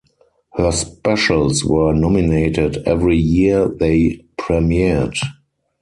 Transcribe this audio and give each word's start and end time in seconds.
Her 0.55 0.71
specials 0.71 1.63
were 1.63 1.93
nominated 1.93 2.77
every 2.87 3.17
year 3.17 3.67
they 3.67 4.25
premiered. 4.35 5.15